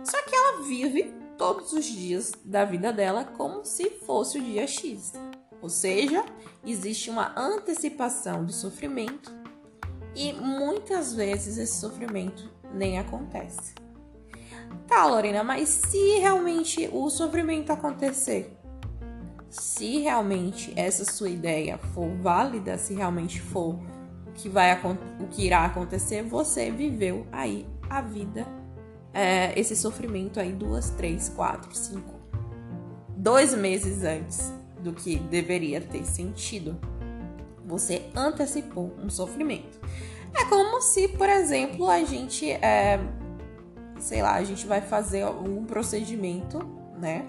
Só 0.02 0.22
que 0.22 0.34
ela 0.34 0.62
vive 0.64 1.14
todos 1.38 1.72
os 1.72 1.84
dias 1.84 2.32
da 2.44 2.64
vida 2.64 2.92
dela 2.92 3.24
como 3.24 3.64
se 3.64 3.90
fosse 3.90 4.38
o 4.38 4.42
dia 4.42 4.66
X. 4.66 5.12
Ou 5.62 5.68
seja, 5.68 6.24
existe 6.66 7.08
uma 7.10 7.32
antecipação 7.38 8.44
do 8.44 8.52
sofrimento 8.52 9.32
e 10.16 10.32
muitas 10.32 11.14
vezes 11.14 11.56
esse 11.56 11.78
sofrimento 11.78 12.50
nem 12.74 12.98
acontece. 12.98 13.72
Tá, 14.88 15.06
Lorena, 15.06 15.44
mas 15.44 15.68
se 15.68 16.18
realmente 16.18 16.90
o 16.92 17.08
sofrimento 17.08 17.70
acontecer, 17.70 18.50
se 19.60 20.00
realmente 20.00 20.72
essa 20.74 21.04
sua 21.04 21.28
ideia 21.28 21.78
for 21.78 22.08
válida, 22.16 22.76
se 22.76 22.92
realmente 22.92 23.40
for 23.40 23.78
o 24.26 24.32
que, 24.34 24.48
vai, 24.48 24.72
o 25.20 25.26
que 25.28 25.46
irá 25.46 25.64
acontecer, 25.64 26.22
você 26.24 26.72
viveu 26.72 27.24
aí 27.30 27.64
a 27.88 28.00
vida, 28.00 28.46
é, 29.12 29.58
esse 29.58 29.76
sofrimento 29.76 30.40
aí 30.40 30.52
duas, 30.52 30.90
três, 30.90 31.28
quatro, 31.28 31.72
cinco, 31.72 32.14
dois 33.16 33.54
meses 33.54 34.02
antes 34.02 34.52
do 34.80 34.92
que 34.92 35.16
deveria 35.16 35.80
ter 35.80 36.04
sentido. 36.04 36.76
Você 37.64 38.02
antecipou 38.14 38.92
um 39.00 39.08
sofrimento. 39.08 39.78
É 40.34 40.44
como 40.46 40.80
se, 40.82 41.06
por 41.08 41.28
exemplo, 41.28 41.88
a 41.88 42.02
gente, 42.02 42.50
é, 42.50 42.98
sei 44.00 44.20
lá, 44.20 44.34
a 44.34 44.42
gente 44.42 44.66
vai 44.66 44.80
fazer 44.80 45.24
um 45.26 45.64
procedimento, 45.64 46.58
né, 46.98 47.24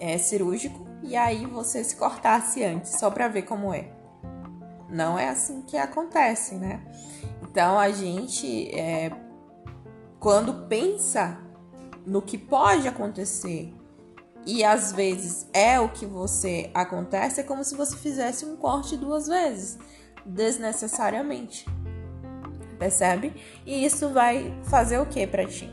é, 0.00 0.18
cirúrgico 0.18 0.87
e 1.02 1.16
aí 1.16 1.46
você 1.46 1.82
se 1.84 1.96
cortasse 1.96 2.62
antes, 2.62 2.98
só 2.98 3.10
para 3.10 3.28
ver 3.28 3.42
como 3.42 3.72
é. 3.72 3.90
Não 4.88 5.18
é 5.18 5.28
assim 5.28 5.62
que 5.62 5.76
acontece, 5.76 6.54
né? 6.54 6.82
Então 7.42 7.78
a 7.78 7.90
gente, 7.90 8.68
é, 8.74 9.10
quando 10.18 10.66
pensa 10.66 11.38
no 12.06 12.22
que 12.22 12.38
pode 12.38 12.88
acontecer 12.88 13.74
e 14.46 14.64
às 14.64 14.92
vezes 14.92 15.46
é 15.52 15.78
o 15.78 15.90
que 15.90 16.06
você 16.06 16.70
acontece, 16.72 17.40
é 17.40 17.44
como 17.44 17.62
se 17.62 17.74
você 17.74 17.96
fizesse 17.96 18.44
um 18.44 18.56
corte 18.56 18.96
duas 18.96 19.26
vezes, 19.26 19.78
desnecessariamente. 20.24 21.66
Percebe? 22.78 23.34
E 23.66 23.84
isso 23.84 24.08
vai 24.10 24.56
fazer 24.64 24.98
o 24.98 25.06
que 25.06 25.26
para 25.26 25.46
ti? 25.46 25.70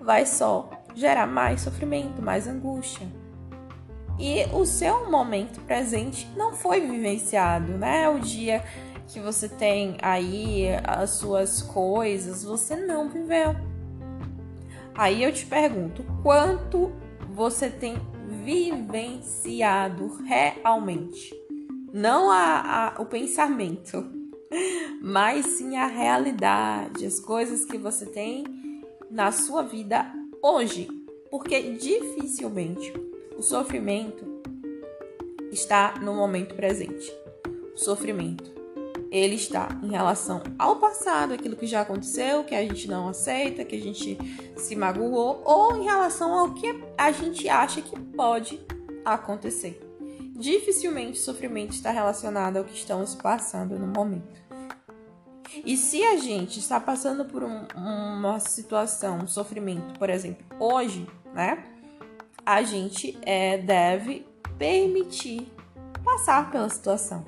Vai 0.00 0.26
só 0.26 0.70
gerar 0.94 1.26
mais 1.26 1.60
sofrimento, 1.60 2.22
mais 2.22 2.46
angústia 2.46 3.06
e 4.18 4.44
o 4.52 4.64
seu 4.64 5.10
momento 5.10 5.60
presente 5.60 6.28
não 6.36 6.54
foi 6.54 6.80
vivenciado, 6.80 7.72
né? 7.76 8.08
O 8.08 8.18
dia 8.18 8.64
que 9.08 9.20
você 9.20 9.48
tem 9.48 9.96
aí 10.00 10.68
as 10.84 11.10
suas 11.10 11.62
coisas, 11.62 12.42
você 12.42 12.76
não 12.76 13.08
viveu. 13.08 13.54
Aí 14.94 15.22
eu 15.22 15.32
te 15.32 15.44
pergunto, 15.44 16.02
quanto 16.22 16.92
você 17.30 17.68
tem 17.68 17.96
vivenciado 18.42 20.16
realmente? 20.24 21.34
Não 21.92 22.30
a, 22.30 22.94
a, 22.96 23.02
o 23.02 23.06
pensamento, 23.06 24.04
mas 25.02 25.46
sim 25.46 25.76
a 25.76 25.86
realidade, 25.86 27.04
as 27.04 27.20
coisas 27.20 27.64
que 27.64 27.76
você 27.76 28.06
tem 28.06 28.44
na 29.10 29.30
sua 29.30 29.62
vida 29.62 30.10
hoje. 30.42 30.88
Porque 31.30 31.60
dificilmente 31.72 32.92
o 33.36 33.42
sofrimento 33.42 34.24
está 35.52 35.94
no 36.00 36.14
momento 36.14 36.54
presente. 36.54 37.12
O 37.74 37.78
sofrimento, 37.78 38.50
ele 39.10 39.34
está 39.34 39.68
em 39.82 39.90
relação 39.90 40.42
ao 40.58 40.76
passado, 40.76 41.34
aquilo 41.34 41.56
que 41.56 41.66
já 41.66 41.82
aconteceu, 41.82 42.44
que 42.44 42.54
a 42.54 42.62
gente 42.62 42.88
não 42.88 43.08
aceita, 43.08 43.64
que 43.64 43.76
a 43.76 43.80
gente 43.80 44.18
se 44.56 44.74
magoou, 44.74 45.42
ou 45.44 45.76
em 45.76 45.84
relação 45.84 46.32
ao 46.32 46.54
que 46.54 46.82
a 46.96 47.12
gente 47.12 47.48
acha 47.48 47.82
que 47.82 47.98
pode 47.98 48.58
acontecer. 49.04 49.80
Dificilmente 50.34 51.20
o 51.20 51.22
sofrimento 51.22 51.72
está 51.72 51.90
relacionado 51.90 52.56
ao 52.56 52.64
que 52.64 52.74
estamos 52.74 53.14
passando 53.14 53.78
no 53.78 53.86
momento. 53.86 54.46
E 55.64 55.76
se 55.76 56.02
a 56.02 56.16
gente 56.16 56.58
está 56.58 56.78
passando 56.80 57.24
por 57.24 57.42
um, 57.42 57.66
uma 57.74 58.40
situação, 58.40 59.18
um 59.18 59.28
sofrimento, 59.28 59.98
por 59.98 60.10
exemplo, 60.10 60.44
hoje, 60.58 61.06
né? 61.34 61.75
A 62.46 62.62
gente 62.62 63.18
é, 63.22 63.58
deve 63.58 64.24
permitir 64.56 65.52
passar 66.04 66.48
pela 66.48 66.68
situação. 66.68 67.24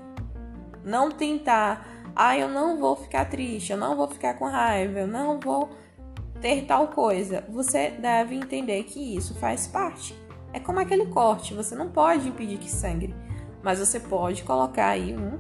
Não 0.85 1.11
tentar, 1.11 1.85
ah, 2.15 2.39
eu 2.39 2.49
não 2.49 2.79
vou 2.79 2.95
ficar 2.95 3.25
triste, 3.25 3.73
eu 3.73 3.77
não 3.77 3.97
vou 3.97 4.07
ficar 4.07 4.35
com 4.35 4.45
raiva, 4.45 5.01
eu 5.01 5.09
não 5.09 5.41
vou 5.41 5.71
ter 6.41 6.65
tal 6.67 6.87
coisa. 6.89 7.45
Você 7.49 7.91
deve 7.91 8.37
entender 8.37 8.85
que 8.85 9.17
isso 9.17 9.35
faz 9.35 9.67
parte. 9.67 10.15
É 10.53 10.61
como 10.61 10.79
aquele 10.79 11.07
corte, 11.07 11.53
você 11.53 11.75
não 11.75 11.91
pode 11.91 12.29
impedir 12.29 12.57
que 12.57 12.71
sangre, 12.71 13.13
mas 13.61 13.81
você 13.81 13.99
pode 13.99 14.45
colocar 14.45 14.91
aí 14.91 15.17
um 15.17 15.37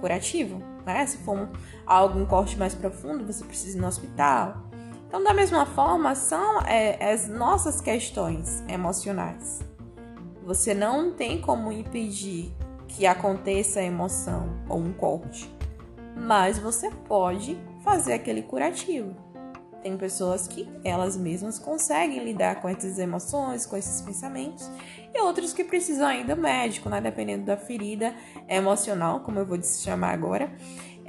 curativo, 0.00 0.60
né? 0.84 1.06
Se 1.06 1.18
for 1.18 1.38
um, 1.38 1.48
algum 1.86 2.26
corte 2.26 2.58
mais 2.58 2.74
profundo, 2.74 3.24
você 3.24 3.44
precisa 3.44 3.78
ir 3.78 3.80
no 3.80 3.86
hospital, 3.86 4.69
então, 5.10 5.24
da 5.24 5.34
mesma 5.34 5.66
forma, 5.66 6.14
são 6.14 6.60
é, 6.60 7.12
as 7.12 7.26
nossas 7.26 7.80
questões 7.80 8.62
emocionais. 8.68 9.58
Você 10.44 10.72
não 10.72 11.10
tem 11.10 11.40
como 11.40 11.72
impedir 11.72 12.54
que 12.86 13.04
aconteça 13.04 13.80
a 13.80 13.82
emoção 13.82 14.48
ou 14.68 14.78
um 14.78 14.92
corte, 14.92 15.52
mas 16.16 16.60
você 16.60 16.92
pode 17.08 17.58
fazer 17.82 18.12
aquele 18.12 18.42
curativo. 18.42 19.12
Tem 19.82 19.96
pessoas 19.96 20.46
que 20.46 20.70
elas 20.84 21.16
mesmas 21.16 21.58
conseguem 21.58 22.22
lidar 22.22 22.60
com 22.60 22.68
essas 22.68 22.96
emoções, 22.96 23.66
com 23.66 23.76
esses 23.76 24.00
pensamentos, 24.02 24.70
e 25.12 25.20
outros 25.22 25.52
que 25.52 25.64
precisam 25.64 26.06
ainda 26.06 26.36
médico, 26.36 26.88
né? 26.88 27.00
Dependendo 27.00 27.46
da 27.46 27.56
ferida 27.56 28.14
emocional, 28.48 29.20
como 29.20 29.40
eu 29.40 29.46
vou 29.46 29.60
chamar 29.60 30.12
agora 30.12 30.52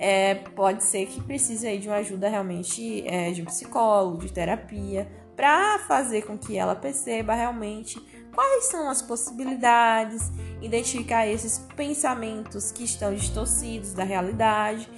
é, 0.01 0.33
pode 0.33 0.83
ser 0.83 1.05
que 1.05 1.21
precise 1.21 1.67
aí 1.67 1.77
de 1.77 1.87
uma 1.87 1.97
ajuda 1.97 2.27
realmente 2.27 3.07
é, 3.07 3.29
de 3.29 3.43
um 3.43 3.45
psicólogo, 3.45 4.25
de 4.25 4.33
terapia, 4.33 5.07
para 5.35 5.77
fazer 5.77 6.23
com 6.23 6.35
que 6.35 6.57
ela 6.57 6.75
perceba 6.75 7.35
realmente 7.35 8.01
quais 8.33 8.65
são 8.65 8.89
as 8.89 8.99
possibilidades, 8.99 10.31
identificar 10.59 11.27
esses 11.27 11.59
pensamentos 11.75 12.71
que 12.71 12.83
estão 12.83 13.13
distorcidos 13.13 13.93
da 13.93 14.03
realidade 14.03 14.89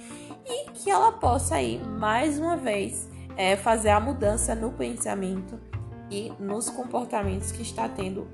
e 0.46 0.70
que 0.70 0.90
ela 0.90 1.12
possa 1.12 1.56
aí 1.56 1.78
mais 1.78 2.38
uma 2.38 2.56
vez 2.56 3.06
é, 3.36 3.56
fazer 3.56 3.90
a 3.90 4.00
mudança 4.00 4.54
no 4.54 4.72
pensamento 4.72 5.60
e 6.10 6.32
nos 6.40 6.70
comportamentos 6.70 7.52
que 7.52 7.60
está 7.60 7.86
tendo 7.90 8.26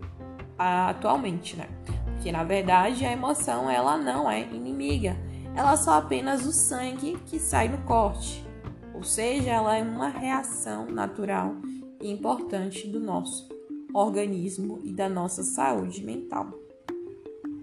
atualmente, 0.56 1.56
né? 1.56 1.66
Porque 2.04 2.30
na 2.30 2.44
verdade 2.44 3.04
a 3.04 3.11
emoção 3.11 3.68
ela 3.68 3.96
não 3.96 4.30
é 4.30 4.40
inimiga 4.40 5.16
ela 5.54 5.76
só 5.76 5.92
apenas 5.92 6.46
o 6.46 6.52
sangue 6.52 7.18
que 7.26 7.38
sai 7.38 7.68
no 7.68 7.78
corte, 7.84 8.46
ou 8.94 9.02
seja, 9.02 9.50
ela 9.50 9.76
é 9.76 9.82
uma 9.82 10.08
reação 10.08 10.86
natural 10.86 11.54
e 12.00 12.10
importante 12.10 12.86
do 12.86 13.00
nosso 13.00 13.48
organismo 13.92 14.80
e 14.84 14.92
da 14.92 15.08
nossa 15.08 15.42
saúde 15.42 16.04
mental. 16.04 16.48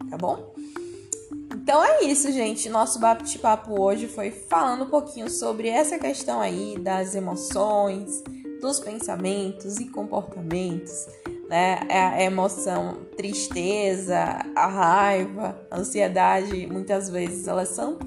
Tá 0.10 0.18
bom? 0.18 0.54
Então 1.54 1.84
é 1.84 2.04
isso, 2.06 2.32
gente. 2.32 2.70
Nosso 2.70 3.00
bate-papo 3.00 3.80
hoje 3.80 4.08
foi 4.08 4.32
falando 4.32 4.86
um 4.86 4.90
pouquinho 4.90 5.30
sobre 5.30 5.68
essa 5.68 6.00
questão 6.00 6.40
aí 6.40 6.78
das 6.80 7.14
emoções, 7.14 8.24
dos 8.62 8.80
pensamentos 8.80 9.78
e 9.78 9.86
comportamentos 9.90 11.08
né? 11.50 11.80
É 11.90 12.00
a 12.00 12.24
emoção 12.24 13.06
tristeza, 13.16 14.40
a 14.56 14.68
raiva, 14.68 15.60
a 15.72 15.80
ansiedade, 15.80 16.68
muitas 16.68 17.10
vezes 17.10 17.48
elas 17.48 17.70
são 17.70 17.98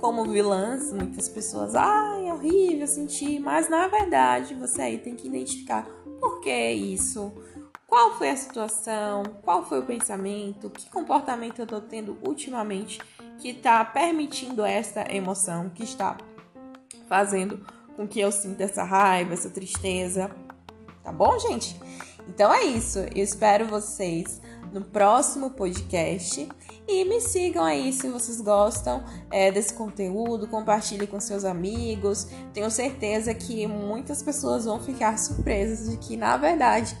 como 0.00 0.24
vilãs. 0.24 0.92
Muitas 0.92 1.28
pessoas, 1.28 1.74
ai, 1.74 2.28
é 2.28 2.32
horrível 2.32 2.86
sentir, 2.86 3.38
mas 3.40 3.68
na 3.68 3.88
verdade 3.88 4.54
você 4.54 4.82
aí 4.82 4.98
tem 4.98 5.14
que 5.14 5.28
identificar 5.28 5.86
por 6.20 6.40
que 6.40 6.72
isso, 6.72 7.32
qual 7.86 8.16
foi 8.16 8.30
a 8.30 8.36
situação, 8.36 9.22
qual 9.42 9.64
foi 9.64 9.80
o 9.80 9.82
pensamento, 9.82 10.70
que 10.70 10.90
comportamento 10.90 11.60
eu 11.60 11.66
tô 11.66 11.80
tendo 11.80 12.18
ultimamente 12.26 13.00
que 13.38 13.52
tá 13.54 13.84
permitindo 13.84 14.64
essa 14.64 15.04
emoção, 15.12 15.68
que 15.70 15.84
está 15.84 16.16
fazendo 17.08 17.64
com 17.94 18.06
que 18.06 18.20
eu 18.20 18.32
sinta 18.32 18.64
essa 18.64 18.82
raiva, 18.82 19.32
essa 19.32 19.50
tristeza. 19.50 20.30
Tá 21.02 21.12
bom, 21.12 21.38
gente? 21.38 21.78
Então 22.28 22.52
é 22.52 22.64
isso. 22.64 22.98
Eu 22.98 23.22
espero 23.22 23.66
vocês 23.66 24.40
no 24.72 24.82
próximo 24.82 25.50
podcast. 25.50 26.48
E 26.88 27.04
me 27.04 27.20
sigam 27.20 27.64
aí 27.64 27.92
se 27.92 28.08
vocês 28.08 28.40
gostam 28.40 29.02
é, 29.30 29.50
desse 29.50 29.74
conteúdo, 29.74 30.46
compartilhe 30.46 31.06
com 31.06 31.18
seus 31.18 31.44
amigos. 31.44 32.28
Tenho 32.52 32.70
certeza 32.70 33.34
que 33.34 33.66
muitas 33.66 34.22
pessoas 34.22 34.66
vão 34.66 34.80
ficar 34.80 35.18
surpresas 35.18 35.90
de 35.90 35.96
que, 35.96 36.16
na 36.16 36.36
verdade, 36.36 36.96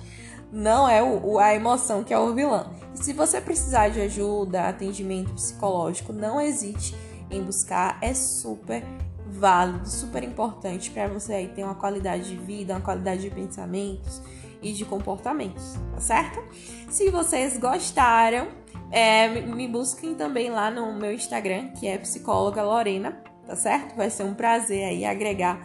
não 0.52 0.88
é 0.88 1.02
o, 1.02 1.38
a 1.38 1.54
emoção 1.54 2.02
que 2.02 2.12
é 2.12 2.18
o 2.18 2.34
vilão. 2.34 2.72
E 2.94 3.04
se 3.04 3.12
você 3.12 3.40
precisar 3.40 3.90
de 3.90 4.00
ajuda, 4.00 4.68
atendimento 4.68 5.32
psicológico, 5.34 6.12
não 6.12 6.40
hesite 6.40 6.96
em 7.30 7.42
buscar 7.42 7.98
é 8.00 8.14
super 8.14 8.82
válido, 9.28 9.88
super 9.88 10.22
importante 10.22 10.90
para 10.90 11.08
você 11.08 11.34
aí 11.34 11.48
ter 11.48 11.62
uma 11.62 11.74
qualidade 11.74 12.28
de 12.28 12.36
vida, 12.36 12.74
uma 12.74 12.80
qualidade 12.80 13.22
de 13.22 13.30
pensamentos 13.30 14.22
e 14.66 14.72
de 14.72 14.84
comportamentos, 14.84 15.74
tá 15.92 16.00
certo? 16.00 16.42
Se 16.90 17.10
vocês 17.10 17.58
gostaram, 17.58 18.48
é, 18.90 19.28
me 19.28 19.68
busquem 19.68 20.14
também 20.14 20.50
lá 20.50 20.70
no 20.70 20.92
meu 20.92 21.12
Instagram, 21.12 21.68
que 21.68 21.86
é 21.86 21.98
psicóloga 21.98 22.62
Lorena, 22.62 23.22
tá 23.46 23.54
certo? 23.54 23.96
Vai 23.96 24.10
ser 24.10 24.24
um 24.24 24.34
prazer 24.34 24.84
aí 24.84 25.04
agregar 25.04 25.58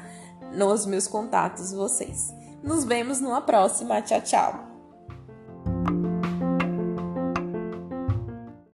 nos 0.53 0.85
meus 0.85 1.07
contatos 1.07 1.71
vocês. 1.71 2.33
Nos 2.63 2.83
vemos 2.83 3.19
numa 3.19 3.41
próxima. 3.41 4.01
Tchau, 4.01 4.21
tchau. 4.21 4.70